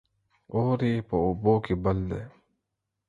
اور 0.53 0.79
يې 0.89 0.95
په 1.07 1.15
اوبو 1.25 1.53
کې 1.65 1.73
بل 1.83 1.97
دى 2.09 2.21